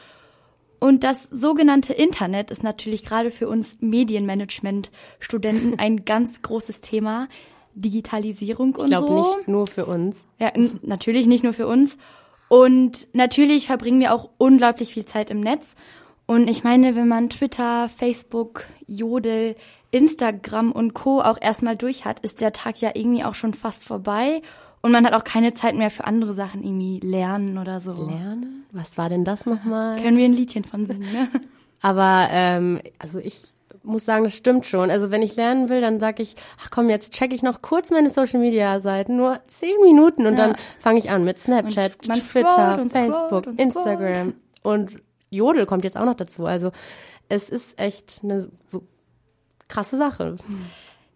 Und 0.80 1.04
das 1.04 1.24
sogenannte 1.24 1.94
Internet 1.94 2.52
ist 2.52 2.64
natürlich 2.64 3.04
gerade 3.04 3.32
für 3.32 3.48
uns 3.48 3.78
Medienmanagement-Studenten 3.82 5.74
ein 5.80 6.06
ganz 6.06 6.42
großes 6.42 6.82
Thema. 6.82 7.28
Digitalisierung 7.78 8.76
und 8.76 8.86
Ich 8.86 8.92
glaube 8.92 9.08
so. 9.08 9.38
nicht 9.38 9.48
nur 9.50 9.68
für 9.68 9.86
uns. 9.86 10.26
Ja, 10.40 10.54
natürlich 10.82 11.28
nicht 11.28 11.44
nur 11.44 11.52
für 11.52 11.68
uns. 11.68 11.98
Und 12.48 13.08
natürlich 13.14 13.68
verbringen 13.68 14.00
wir 14.00 14.14
auch 14.14 14.30
unglaublich 14.38 14.94
viel 14.94 15.06
Zeit 15.06 15.30
im 15.30 15.42
Netz. 15.42 15.76
Und 16.28 16.50
ich 16.50 16.64
meine, 16.64 16.96
wenn 16.96 17.08
man 17.08 17.30
Twitter, 17.30 17.90
Facebook, 17.90 18.64
Jodel, 18.88 19.56
Instagram 19.92 20.72
und 20.72 20.94
Co. 20.94 21.22
auch 21.22 21.38
erstmal 21.40 21.76
durch 21.76 22.06
hat, 22.06 22.20
ist 22.22 22.42
der 22.42 22.52
Tag 22.52 22.82
ja 22.82 22.92
irgendwie 22.96 23.24
auch 23.24 23.36
schon 23.36 23.54
fast 23.54 23.86
vorbei. 23.86 24.42
Und 24.82 24.92
man 24.92 25.06
hat 25.06 25.14
auch 25.14 25.24
keine 25.24 25.54
Zeit 25.54 25.76
mehr 25.76 25.90
für 25.90 26.06
andere 26.06 26.34
Sachen, 26.34 26.64
irgendwie 26.64 27.00
lernen 27.00 27.58
oder 27.58 27.80
so. 27.80 27.92
Lernen? 27.94 28.66
Was 28.72 28.98
war 28.98 29.10
denn 29.10 29.24
das 29.24 29.46
nochmal? 29.46 30.00
Können 30.02 30.18
wir 30.18 30.26
ein 30.26 30.34
Liedchen 30.34 30.64
von 30.64 30.86
singen, 30.86 31.12
ne? 31.12 31.28
Aber 31.82 32.28
ähm, 32.32 32.80
also 33.00 33.20
ich 33.20 33.54
muss 33.84 34.06
sagen, 34.06 34.24
das 34.24 34.36
stimmt 34.36 34.66
schon. 34.66 34.90
Also 34.92 35.12
wenn 35.12 35.22
ich 35.22 35.36
lernen 35.36 35.70
will, 35.70 35.82
dann 35.82 36.00
sage 36.00 36.24
ich, 36.24 36.36
ach 36.64 36.70
komm, 36.72 36.90
jetzt 36.90 37.14
check 37.14 37.34
ich 37.34 37.44
noch 37.44 37.62
kurz 37.62 37.92
meine 37.92 38.10
Social 38.10 38.40
Media 38.40 38.80
Seiten, 38.80 39.16
nur 39.16 39.38
zehn 39.48 39.76
Minuten 39.84 40.26
und 40.26 40.38
Ja. 40.38 40.48
dann 40.48 40.56
fange 40.80 41.00
ich 41.00 41.10
an 41.10 41.24
mit 41.24 41.38
Snapchat, 41.38 42.00
Twitter, 42.02 42.80
Facebook, 42.90 43.48
und 43.48 43.60
Instagram 43.60 44.34
und 44.64 44.96
Jodel 45.36 45.66
kommt 45.66 45.84
jetzt 45.84 45.98
auch 45.98 46.06
noch 46.06 46.16
dazu. 46.16 46.46
Also 46.46 46.72
es 47.30 47.50
ist 47.50 47.80
echt 47.80 48.22
eine 48.24 48.50
so 48.68 48.84
krasse 49.68 49.98
Sache. 49.98 50.38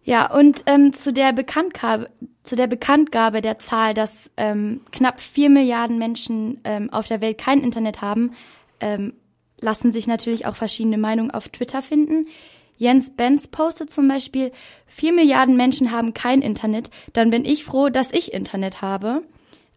Ja, 0.02 0.34
und 0.34 0.64
ähm, 0.66 0.92
zu 0.92 1.12
der 1.12 1.32
Bekanntgabe, 1.32 2.10
zu 2.42 2.56
der 2.56 2.66
Bekanntgabe 2.66 3.42
der 3.42 3.58
Zahl, 3.58 3.94
dass 3.94 4.30
ähm, 4.36 4.80
knapp 4.92 5.20
vier 5.20 5.50
Milliarden 5.50 5.98
Menschen 5.98 6.60
ähm, 6.64 6.90
auf 6.90 7.06
der 7.06 7.20
Welt 7.20 7.38
kein 7.38 7.60
Internet 7.60 8.00
haben, 8.00 8.32
ähm, 8.80 9.14
lassen 9.60 9.92
sich 9.92 10.06
natürlich 10.06 10.46
auch 10.46 10.56
verschiedene 10.56 10.98
Meinungen 10.98 11.30
auf 11.30 11.48
Twitter 11.48 11.82
finden. 11.82 12.26
Jens 12.78 13.14
Benz 13.14 13.48
postet 13.48 13.92
zum 13.92 14.08
Beispiel, 14.08 14.52
vier 14.86 15.12
Milliarden 15.12 15.56
Menschen 15.56 15.90
haben 15.90 16.14
kein 16.14 16.40
Internet, 16.40 16.90
dann 17.12 17.28
bin 17.28 17.44
ich 17.44 17.64
froh, 17.64 17.90
dass 17.90 18.10
ich 18.10 18.32
Internet 18.32 18.80
habe. 18.80 19.22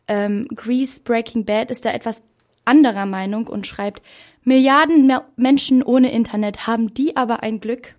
Ähm, 0.08 0.48
Grease 0.56 1.02
Breaking 1.02 1.44
Bad 1.44 1.70
ist 1.70 1.84
da 1.84 1.92
etwas 1.92 2.24
anderer 2.64 3.06
Meinung 3.06 3.48
und 3.48 3.68
schreibt, 3.68 4.02
Milliarden 4.44 5.08
Me- 5.08 5.26
Menschen 5.36 5.84
ohne 5.84 6.12
Internet 6.12 6.68
haben 6.68 6.94
die 6.94 7.16
aber 7.16 7.44
ein 7.44 7.60
Glück. 7.60 7.96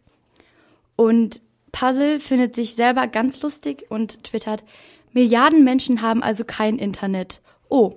Und 0.96 1.40
Puzzle 1.72 2.20
findet 2.20 2.54
sich 2.54 2.74
selber 2.74 3.06
ganz 3.08 3.42
lustig 3.42 3.86
und 3.88 4.22
twittert, 4.24 4.62
Milliarden 5.12 5.62
Menschen 5.62 6.02
haben 6.02 6.22
also 6.24 6.44
kein 6.44 6.76
Internet. 6.78 7.40
Oh, 7.68 7.94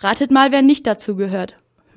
ratet 0.00 0.30
mal, 0.30 0.52
wer 0.52 0.60
nicht 0.62 0.86
dazu 0.86 1.16
gehört. 1.16 1.56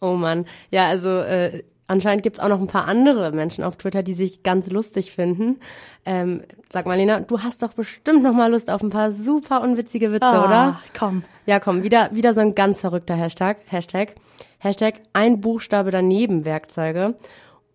Oh 0.00 0.12
Mann. 0.12 0.46
Ja, 0.70 0.88
also 0.88 1.08
äh, 1.08 1.62
anscheinend 1.88 2.22
gibt's 2.22 2.40
auch 2.40 2.48
noch 2.48 2.60
ein 2.60 2.66
paar 2.66 2.86
andere 2.86 3.32
Menschen 3.32 3.64
auf 3.64 3.76
Twitter, 3.76 4.02
die 4.02 4.14
sich 4.14 4.42
ganz 4.42 4.70
lustig 4.70 5.12
finden. 5.12 5.60
Ähm, 6.04 6.42
sag 6.68 6.86
mal, 6.86 6.96
Lena, 6.96 7.20
du 7.20 7.42
hast 7.42 7.62
doch 7.62 7.72
bestimmt 7.72 8.22
noch 8.22 8.32
mal 8.32 8.50
Lust 8.50 8.70
auf 8.70 8.82
ein 8.82 8.90
paar 8.90 9.10
super 9.10 9.60
unwitzige 9.60 10.12
Witze, 10.12 10.28
oder? 10.28 10.50
Ah, 10.50 10.80
komm. 10.96 11.22
Ja, 11.46 11.60
komm, 11.60 11.82
wieder, 11.82 12.10
wieder 12.12 12.34
so 12.34 12.40
ein 12.40 12.54
ganz 12.54 12.80
verrückter 12.80 13.14
Hashtag. 13.14 13.58
Hashtag. 13.66 14.14
Hashtag 14.58 14.94
ein 15.12 15.40
Buchstabe 15.40 15.90
daneben 15.90 16.44
Werkzeuge. 16.44 17.14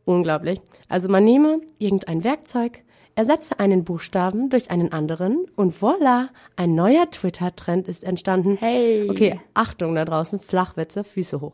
Unglaublich. 0.05 0.59
Also 0.89 1.09
man 1.09 1.23
nehme 1.23 1.61
irgendein 1.77 2.23
Werkzeug, 2.23 2.83
ersetze 3.15 3.59
einen 3.59 3.83
Buchstaben 3.83 4.49
durch 4.49 4.71
einen 4.71 4.91
anderen 4.91 5.45
und 5.55 5.75
voilà, 5.75 6.29
ein 6.55 6.75
neuer 6.75 7.09
Twitter-Trend 7.09 7.87
ist 7.87 8.03
entstanden. 8.03 8.57
Hey. 8.59 9.07
Okay, 9.09 9.39
Achtung 9.53 9.95
da 9.95 10.05
draußen, 10.05 10.39
Flachwitze, 10.39 11.03
Füße 11.03 11.39
hoch. 11.39 11.53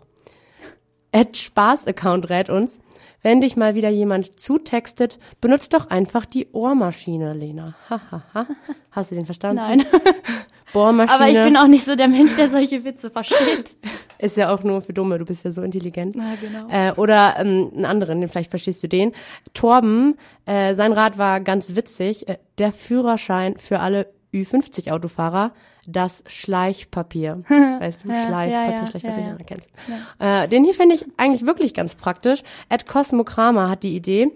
Ed 1.18 1.36
Spaß-Account 1.36 2.30
rät 2.30 2.52
uns, 2.52 2.78
wenn 3.24 3.42
dich 3.42 3.58
mal 3.58 3.74
wieder 3.74 3.90
jemand 3.90 4.40
zutextet, 4.40 5.18
benutzt 5.42 5.74
doch 5.74 5.90
einfach 5.90 6.28
die 6.28 6.52
Ohrmaschine, 6.52 7.34
Lena. 7.34 7.74
Hahaha. 7.90 8.46
Hast 8.92 9.10
du 9.10 9.16
den 9.16 9.26
verstanden? 9.26 9.64
Nein. 9.64 9.86
Bohrmaschine. 10.74 11.16
Aber 11.16 11.28
ich 11.28 11.44
bin 11.44 11.58
auch 11.58 11.66
nicht 11.66 11.86
so 11.86 11.96
der 11.96 12.08
Mensch, 12.08 12.36
der 12.36 12.52
solche 12.52 12.84
Witze 12.84 13.10
versteht. 13.10 13.78
Ist 14.20 14.38
ja 14.38 14.54
auch 14.54 14.62
nur 14.62 14.82
für 14.82 14.94
Dumme, 14.94 15.18
du 15.18 15.26
bist 15.26 15.44
ja 15.44 15.50
so 15.50 15.64
intelligent. 15.64 16.16
Na, 16.16 16.36
genau. 16.40 16.68
Äh, 16.70 16.92
oder 16.94 17.38
ähm, 17.40 17.72
einen 17.74 17.86
anderen, 17.86 18.28
vielleicht 18.28 18.52
verstehst 18.52 18.84
du 18.84 18.88
den. 18.88 19.14
Torben, 19.56 20.20
äh, 20.46 20.76
sein 20.76 20.92
Rat 20.92 21.18
war 21.18 21.40
ganz 21.40 21.76
witzig. 21.76 22.28
Äh, 22.28 22.38
der 22.60 22.72
Führerschein 22.72 23.58
für 23.58 23.80
alle 23.80 24.08
Ü50-Autofahrer, 24.44 25.52
das 25.88 26.24
Schleichpapier. 26.28 27.44
Weißt 27.50 28.04
du, 28.04 28.10
Ja, 28.10 28.28
Schleifpapier, 28.28 28.72
ja, 28.72 28.82
ja, 28.82 28.88
Schleichpapier, 28.88 29.20
ja, 29.20 29.28
ja, 29.30 29.38
ja. 29.40 29.46
kennst. 29.46 29.70
Äh, 30.20 30.48
den 30.48 30.64
hier 30.64 30.74
finde 30.74 30.96
ich 30.96 31.06
eigentlich 31.18 31.46
wirklich 31.46 31.74
ganz 31.74 31.96
praktisch. 31.96 32.44
Ed 32.70 32.86
Cosmo 32.86 33.24
Kramer 33.24 33.70
hat 33.70 33.84
die 33.84 33.96
Idee, 33.96 34.32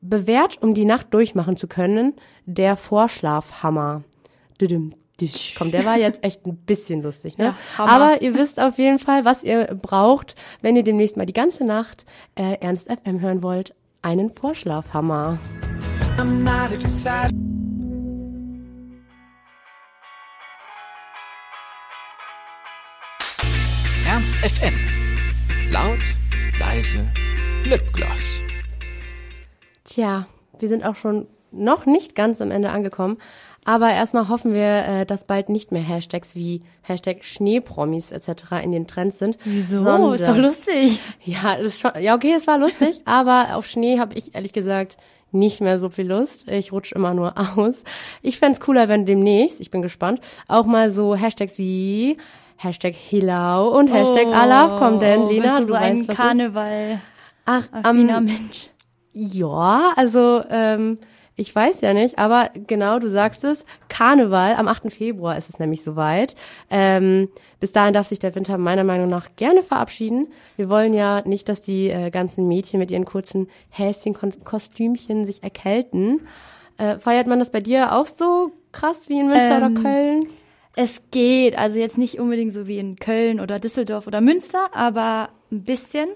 bewährt, 0.00 0.60
um 0.62 0.74
die 0.74 0.84
Nacht 0.84 1.14
durchmachen 1.14 1.56
zu 1.56 1.68
können, 1.68 2.14
der 2.44 2.76
Vorschlafhammer. 2.76 4.02
Düdüm. 4.60 4.94
Komm, 5.56 5.70
der 5.70 5.84
war 5.84 5.96
jetzt 5.96 6.24
echt 6.24 6.46
ein 6.46 6.56
bisschen 6.56 7.02
lustig, 7.02 7.38
ne? 7.38 7.54
Ja. 7.78 7.84
Aber 7.84 8.22
ihr 8.22 8.34
wisst 8.34 8.58
auf 8.58 8.78
jeden 8.78 8.98
Fall, 8.98 9.24
was 9.24 9.44
ihr 9.44 9.66
braucht, 9.80 10.34
wenn 10.62 10.74
ihr 10.74 10.82
demnächst 10.82 11.16
mal 11.16 11.26
die 11.26 11.32
ganze 11.32 11.64
Nacht 11.64 12.04
äh, 12.34 12.56
Ernst 12.60 12.90
FM 12.90 13.20
hören 13.20 13.42
wollt. 13.42 13.74
Einen 14.02 14.30
Vorschlafhammer. 14.30 15.38
Ernst 16.18 17.51
FM. 24.42 24.74
Laut, 25.70 25.98
leise, 26.58 27.06
Lipgloss. 27.64 28.40
Tja, 29.84 30.26
wir 30.58 30.68
sind 30.68 30.84
auch 30.84 30.96
schon 30.96 31.26
noch 31.50 31.86
nicht 31.86 32.14
ganz 32.14 32.40
am 32.40 32.50
Ende 32.50 32.70
angekommen. 32.70 33.18
Aber 33.64 33.90
erstmal 33.90 34.28
hoffen 34.28 34.54
wir, 34.54 34.84
äh, 34.86 35.06
dass 35.06 35.24
bald 35.26 35.48
nicht 35.48 35.70
mehr 35.70 35.82
Hashtags 35.82 36.34
wie 36.34 36.62
Hashtag 36.82 37.24
Schneepromis 37.24 38.10
etc. 38.10 38.30
in 38.64 38.72
den 38.72 38.88
Trends 38.88 39.18
sind. 39.18 39.38
Wieso? 39.44 39.84
sondern- 39.84 40.14
Ist 40.14 40.26
doch 40.26 40.36
lustig. 40.36 40.98
Ja, 41.24 41.52
ist 41.54 41.80
schon, 41.80 41.92
ja, 42.00 42.16
okay, 42.16 42.32
es 42.36 42.46
war 42.48 42.58
lustig, 42.58 43.00
aber 43.04 43.56
auf 43.56 43.66
Schnee 43.66 44.00
habe 44.00 44.14
ich 44.14 44.34
ehrlich 44.34 44.52
gesagt 44.52 44.96
nicht 45.30 45.60
mehr 45.60 45.78
so 45.78 45.88
viel 45.88 46.08
Lust. 46.08 46.48
Ich 46.48 46.72
rutsch 46.72 46.92
immer 46.92 47.14
nur 47.14 47.34
aus. 47.56 47.84
Ich 48.22 48.38
fänd's 48.38 48.58
cooler, 48.60 48.88
wenn 48.88 49.06
demnächst, 49.06 49.60
ich 49.60 49.70
bin 49.70 49.82
gespannt, 49.82 50.20
auch 50.48 50.66
mal 50.66 50.90
so 50.90 51.14
Hashtags 51.14 51.56
wie 51.58 52.16
Hashtag 52.62 52.94
Hilau 52.94 53.68
und 53.76 53.88
Hashtag 53.88 54.26
Alaf 54.28 54.76
kommen, 54.78 55.00
denn 55.00 55.26
Lena, 55.26 55.42
bist 55.42 55.58
du 55.58 55.62
du 55.62 55.68
so 55.68 55.74
ein 55.74 55.98
weißt, 55.98 56.08
was. 56.08 56.16
Karneval 56.16 57.00
Ach, 57.44 57.68
affiner 57.72 58.16
am, 58.18 58.24
Mensch. 58.26 58.68
ja, 59.12 59.92
also 59.96 60.42
ähm, 60.50 60.98
ich 61.34 61.54
weiß 61.54 61.80
ja 61.80 61.94
nicht, 61.94 62.18
aber 62.18 62.50
genau, 62.68 62.98
du 62.98 63.08
sagst 63.08 63.42
es, 63.44 63.64
Karneval, 63.88 64.54
am 64.54 64.68
8. 64.68 64.92
Februar 64.92 65.36
ist 65.38 65.48
es 65.48 65.58
nämlich 65.58 65.82
soweit. 65.82 66.36
Ähm, 66.70 67.30
bis 67.58 67.72
dahin 67.72 67.94
darf 67.94 68.06
sich 68.06 68.18
der 68.18 68.34
Winter 68.34 68.58
meiner 68.58 68.84
Meinung 68.84 69.08
nach 69.08 69.28
gerne 69.36 69.62
verabschieden. 69.62 70.28
Wir 70.56 70.68
wollen 70.68 70.92
ja 70.92 71.22
nicht, 71.26 71.48
dass 71.48 71.62
die 71.62 71.88
äh, 71.88 72.10
ganzen 72.10 72.48
Mädchen 72.48 72.78
mit 72.78 72.90
ihren 72.90 73.06
kurzen 73.06 73.48
Häschenkostümchen 73.70 75.24
sich 75.24 75.42
erkälten. 75.42 76.20
Äh, 76.78 76.98
feiert 76.98 77.26
man 77.26 77.38
das 77.38 77.50
bei 77.50 77.60
dir 77.60 77.94
auch 77.94 78.06
so 78.06 78.52
krass 78.72 79.08
wie 79.08 79.18
in 79.18 79.28
Münster 79.28 79.58
Ähm, 79.58 79.72
oder 79.72 79.82
Köln? 79.82 80.20
Es 80.74 81.02
geht, 81.10 81.56
also 81.58 81.78
jetzt 81.78 81.98
nicht 81.98 82.18
unbedingt 82.18 82.54
so 82.54 82.66
wie 82.66 82.78
in 82.78 82.96
Köln 82.96 83.40
oder 83.40 83.58
Düsseldorf 83.58 84.06
oder 84.06 84.20
Münster, 84.20 84.70
aber 84.72 85.28
ein 85.50 85.64
bisschen. 85.64 86.08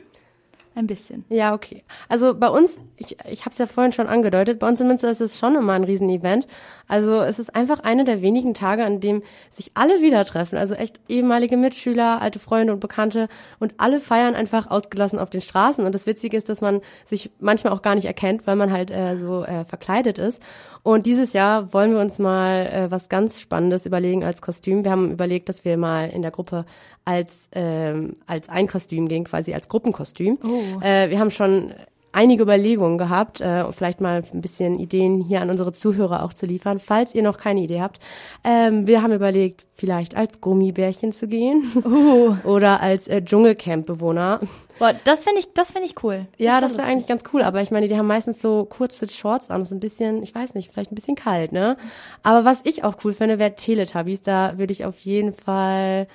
Ein 0.76 0.86
bisschen. 0.86 1.24
Ja, 1.30 1.54
okay. 1.54 1.84
Also 2.06 2.34
bei 2.34 2.50
uns, 2.50 2.78
ich, 2.98 3.16
ich 3.30 3.40
habe 3.40 3.50
es 3.50 3.56
ja 3.56 3.64
vorhin 3.64 3.92
schon 3.92 4.08
angedeutet, 4.08 4.58
bei 4.58 4.68
uns 4.68 4.78
in 4.78 4.86
Münster 4.86 5.10
ist 5.10 5.22
es 5.22 5.38
schon 5.38 5.54
immer 5.54 5.72
ein 5.72 5.84
Riesenevent. 5.84 6.46
Also 6.86 7.22
es 7.22 7.38
ist 7.38 7.54
einfach 7.54 7.80
eine 7.80 8.04
der 8.04 8.20
wenigen 8.20 8.52
Tage, 8.52 8.84
an 8.84 9.00
dem 9.00 9.22
sich 9.50 9.70
alle 9.72 10.02
wieder 10.02 10.22
treffen. 10.26 10.58
Also 10.58 10.74
echt 10.74 11.00
ehemalige 11.08 11.56
Mitschüler, 11.56 12.20
alte 12.20 12.38
Freunde 12.38 12.74
und 12.74 12.80
Bekannte 12.80 13.28
und 13.58 13.72
alle 13.78 13.98
feiern 13.98 14.34
einfach 14.34 14.70
ausgelassen 14.70 15.18
auf 15.18 15.30
den 15.30 15.40
Straßen. 15.40 15.82
Und 15.82 15.94
das 15.94 16.06
Witzige 16.06 16.36
ist, 16.36 16.50
dass 16.50 16.60
man 16.60 16.82
sich 17.06 17.30
manchmal 17.40 17.72
auch 17.72 17.80
gar 17.80 17.94
nicht 17.94 18.04
erkennt, 18.04 18.46
weil 18.46 18.56
man 18.56 18.70
halt 18.70 18.90
äh, 18.90 19.16
so 19.16 19.44
äh, 19.44 19.64
verkleidet 19.64 20.18
ist. 20.18 20.42
Und 20.86 21.04
dieses 21.04 21.32
Jahr 21.32 21.72
wollen 21.72 21.94
wir 21.94 21.98
uns 21.98 22.20
mal 22.20 22.64
äh, 22.64 22.90
was 22.92 23.08
ganz 23.08 23.40
Spannendes 23.40 23.86
überlegen 23.86 24.22
als 24.22 24.40
Kostüm. 24.40 24.84
Wir 24.84 24.92
haben 24.92 25.10
überlegt, 25.10 25.48
dass 25.48 25.64
wir 25.64 25.76
mal 25.76 26.08
in 26.10 26.22
der 26.22 26.30
Gruppe 26.30 26.64
als 27.04 27.48
ähm, 27.50 28.12
als 28.28 28.48
ein 28.48 28.68
Kostüm 28.68 29.08
gehen, 29.08 29.24
quasi 29.24 29.52
als 29.52 29.68
Gruppenkostüm. 29.68 30.38
Äh, 30.80 31.10
wir 31.10 31.18
haben 31.18 31.32
schon 31.32 31.72
einige 32.16 32.42
Überlegungen 32.42 32.96
gehabt, 32.96 33.40
äh, 33.40 33.70
vielleicht 33.72 34.00
mal 34.00 34.24
ein 34.32 34.40
bisschen 34.40 34.78
Ideen 34.78 35.20
hier 35.20 35.42
an 35.42 35.50
unsere 35.50 35.72
Zuhörer 35.72 36.24
auch 36.24 36.32
zu 36.32 36.46
liefern, 36.46 36.78
falls 36.78 37.14
ihr 37.14 37.22
noch 37.22 37.36
keine 37.36 37.60
Idee 37.60 37.82
habt. 37.82 38.00
Ähm, 38.42 38.86
wir 38.86 39.02
haben 39.02 39.12
überlegt, 39.12 39.66
vielleicht 39.74 40.16
als 40.16 40.40
Gummibärchen 40.40 41.12
zu 41.12 41.28
gehen 41.28 41.70
oder 42.44 42.80
als 42.80 43.06
äh, 43.08 43.22
Dschungelcamp-Bewohner. 43.22 44.40
Boah, 44.78 44.94
das 45.04 45.24
finde 45.24 45.40
ich, 45.40 45.52
das 45.52 45.72
finde 45.72 45.88
ich 45.88 46.02
cool. 46.02 46.26
Ja, 46.38 46.60
das 46.60 46.72
wär 46.72 46.78
wäre 46.78 46.88
eigentlich 46.88 47.06
ganz 47.06 47.22
cool, 47.32 47.42
aber 47.42 47.60
ich 47.60 47.70
meine, 47.70 47.86
die 47.86 47.96
haben 47.96 48.06
meistens 48.06 48.40
so 48.40 48.64
kurze 48.64 49.06
Shorts 49.08 49.50
an, 49.50 49.60
das 49.60 49.68
ist 49.68 49.76
ein 49.76 49.80
bisschen, 49.80 50.22
ich 50.22 50.34
weiß 50.34 50.54
nicht, 50.54 50.72
vielleicht 50.72 50.92
ein 50.92 50.94
bisschen 50.94 51.16
kalt, 51.16 51.52
ne? 51.52 51.76
Aber 52.22 52.46
was 52.46 52.62
ich 52.64 52.82
auch 52.82 52.94
cool 53.04 53.12
finde, 53.12 53.38
wäre 53.38 53.54
Teletubbies, 53.54 54.22
da 54.22 54.56
würde 54.56 54.72
ich 54.72 54.86
auf 54.86 54.98
jeden 55.00 55.34
Fall, 55.34 56.08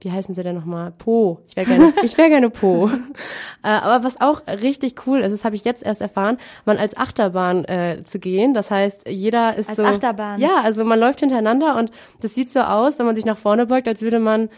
wie 0.00 0.12
heißen 0.12 0.34
sie 0.34 0.42
denn 0.42 0.54
nochmal? 0.54 0.92
Po. 0.96 1.40
Ich 1.48 1.56
wäre 1.56 1.66
gerne, 1.66 1.92
ich 2.02 2.16
wäre 2.16 2.28
gerne 2.28 2.50
Po. 2.50 2.88
äh, 3.64 3.68
aber 3.68 4.04
was 4.04 4.20
auch 4.20 4.42
richtig 4.46 5.06
cool 5.06 5.20
ist, 5.20 5.32
das 5.32 5.44
habe 5.44 5.56
ich 5.56 5.64
jetzt 5.64 5.82
erst 5.82 6.00
erfahren, 6.00 6.38
man 6.64 6.78
als 6.78 6.96
Achterbahn 6.96 7.64
äh, 7.64 8.02
zu 8.04 8.18
gehen. 8.18 8.54
Das 8.54 8.70
heißt, 8.70 9.08
jeder 9.08 9.56
ist 9.56 9.68
Als 9.68 9.78
so. 9.78 9.84
Achterbahn. 9.84 10.40
Ja, 10.40 10.60
also 10.62 10.84
man 10.84 11.00
läuft 11.00 11.20
hintereinander 11.20 11.76
und 11.76 11.90
das 12.20 12.34
sieht 12.34 12.52
so 12.52 12.60
aus, 12.60 12.98
wenn 12.98 13.06
man 13.06 13.16
sich 13.16 13.24
nach 13.24 13.38
vorne 13.38 13.66
beugt, 13.66 13.88
als 13.88 14.02
würde 14.02 14.20
man 14.20 14.48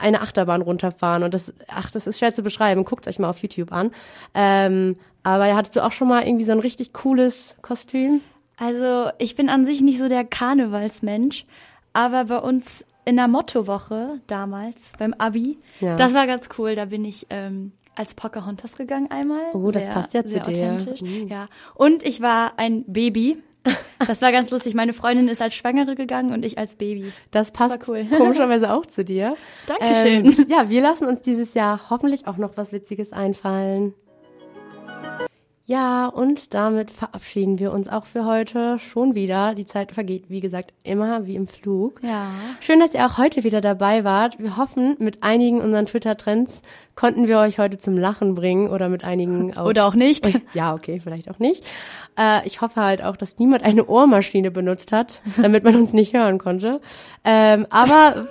eine 0.00 0.20
Achterbahn 0.20 0.62
runterfahren 0.62 1.22
und 1.22 1.34
das, 1.34 1.54
ach, 1.68 1.90
das 1.90 2.06
ist 2.06 2.18
schwer 2.18 2.34
zu 2.34 2.42
beschreiben. 2.42 2.84
Guckt 2.84 3.06
euch 3.06 3.18
mal 3.18 3.30
auf 3.30 3.38
YouTube 3.38 3.72
an. 3.72 3.92
Ähm, 4.34 4.96
aber 5.22 5.54
hattest 5.54 5.76
du 5.76 5.84
auch 5.84 5.92
schon 5.92 6.08
mal 6.08 6.26
irgendwie 6.26 6.44
so 6.44 6.52
ein 6.52 6.60
richtig 6.60 6.92
cooles 6.92 7.56
Kostüm? 7.62 8.20
Also, 8.56 9.10
ich 9.18 9.36
bin 9.36 9.48
an 9.48 9.64
sich 9.66 9.82
nicht 9.82 9.98
so 9.98 10.08
der 10.08 10.24
Karnevalsmensch, 10.24 11.46
aber 11.92 12.24
bei 12.24 12.38
uns 12.38 12.84
in 13.06 13.16
der 13.16 13.28
Mottowoche 13.28 14.20
damals 14.26 14.76
beim 14.98 15.14
Abi, 15.16 15.58
Ja. 15.80 15.96
das 15.96 16.12
war 16.12 16.26
ganz 16.26 16.48
cool. 16.58 16.74
Da 16.74 16.84
bin 16.86 17.04
ich 17.06 17.26
ähm, 17.30 17.72
als 17.94 18.14
Pocahontas 18.14 18.76
gegangen 18.76 19.10
einmal. 19.10 19.40
Oh, 19.54 19.70
das 19.70 19.88
passt 19.88 20.12
ja 20.12 20.22
zu 20.22 20.28
sehr 20.30 20.42
dir. 20.44 20.50
authentisch. 20.74 21.00
Mhm. 21.00 21.28
Ja. 21.28 21.46
Und 21.74 22.02
ich 22.04 22.20
war 22.20 22.58
ein 22.58 22.84
Baby. 22.86 23.42
Das 24.06 24.22
war 24.22 24.30
ganz 24.30 24.50
lustig. 24.50 24.74
Meine 24.74 24.92
Freundin 24.92 25.26
ist 25.28 25.40
als 25.42 25.54
Schwangere 25.54 25.94
gegangen 25.96 26.32
und 26.32 26.44
ich 26.44 26.58
als 26.58 26.76
Baby. 26.76 27.12
Das 27.30 27.50
passt 27.52 27.88
war 27.88 27.88
cool. 27.88 28.04
komischerweise 28.16 28.72
auch 28.72 28.86
zu 28.86 29.04
dir. 29.04 29.36
Dankeschön. 29.66 30.26
Ähm, 30.26 30.46
ja, 30.48 30.68
wir 30.68 30.82
lassen 30.82 31.06
uns 31.08 31.22
dieses 31.22 31.54
Jahr 31.54 31.88
hoffentlich 31.90 32.26
auch 32.26 32.36
noch 32.36 32.56
was 32.56 32.72
Witziges 32.72 33.12
einfallen. 33.12 33.94
Ja, 35.68 36.06
und 36.06 36.54
damit 36.54 36.92
verabschieden 36.92 37.58
wir 37.58 37.72
uns 37.72 37.88
auch 37.88 38.06
für 38.06 38.24
heute 38.24 38.78
schon 38.78 39.16
wieder. 39.16 39.52
Die 39.56 39.66
Zeit 39.66 39.90
vergeht, 39.90 40.26
wie 40.30 40.38
gesagt, 40.38 40.72
immer 40.84 41.26
wie 41.26 41.34
im 41.34 41.48
Flug. 41.48 42.00
Ja. 42.04 42.30
Schön, 42.60 42.78
dass 42.78 42.94
ihr 42.94 43.04
auch 43.04 43.18
heute 43.18 43.42
wieder 43.42 43.60
dabei 43.60 44.04
wart. 44.04 44.38
Wir 44.38 44.56
hoffen, 44.56 44.94
mit 45.00 45.24
einigen 45.24 45.60
unseren 45.60 45.86
Twitter-Trends 45.86 46.62
konnten 46.94 47.26
wir 47.26 47.40
euch 47.40 47.58
heute 47.58 47.78
zum 47.78 47.98
Lachen 47.98 48.36
bringen 48.36 48.70
oder 48.70 48.88
mit 48.88 49.02
einigen 49.02 49.56
auch. 49.58 49.66
Oder 49.66 49.86
auch 49.86 49.94
nicht. 49.94 50.40
Ja, 50.54 50.72
okay, 50.72 51.00
vielleicht 51.02 51.28
auch 51.28 51.40
nicht. 51.40 51.64
Äh, 52.16 52.46
ich 52.46 52.60
hoffe 52.60 52.80
halt 52.80 53.02
auch, 53.02 53.16
dass 53.16 53.38
niemand 53.38 53.64
eine 53.64 53.86
Ohrmaschine 53.86 54.52
benutzt 54.52 54.92
hat, 54.92 55.20
damit 55.36 55.64
man 55.64 55.74
uns 55.74 55.92
nicht 55.92 56.14
hören 56.14 56.38
konnte. 56.38 56.80
Ähm, 57.24 57.66
aber 57.70 58.28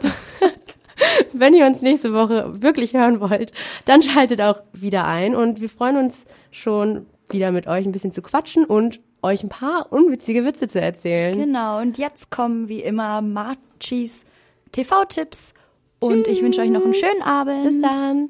wenn 1.33 1.53
ihr 1.53 1.65
uns 1.65 1.81
nächste 1.81 2.13
Woche 2.13 2.61
wirklich 2.61 2.93
hören 2.93 3.19
wollt, 3.19 3.51
dann 3.83 4.01
schaltet 4.01 4.41
auch 4.41 4.61
wieder 4.71 5.05
ein 5.05 5.35
und 5.35 5.59
wir 5.59 5.69
freuen 5.69 5.97
uns 5.97 6.25
schon 6.49 7.05
wieder 7.29 7.51
mit 7.51 7.67
euch 7.67 7.85
ein 7.85 7.91
bisschen 7.91 8.11
zu 8.11 8.21
quatschen 8.21 8.65
und 8.65 8.99
euch 9.21 9.43
ein 9.43 9.49
paar 9.49 9.91
unwitzige 9.91 10.45
Witze 10.45 10.67
zu 10.67 10.79
erzählen. 10.79 11.37
Genau. 11.37 11.79
Und 11.79 11.97
jetzt 11.97 12.29
kommen 12.29 12.69
wie 12.69 12.81
immer 12.81 13.21
Marchis 13.21 14.25
TV-Tipps. 14.71 15.53
Und 15.99 16.27
ich 16.27 16.41
wünsche 16.41 16.61
euch 16.61 16.69
noch 16.69 16.83
einen 16.83 16.93
schönen 16.93 17.21
Abend. 17.23 17.63
Bis 17.63 17.81
dann. 17.81 18.29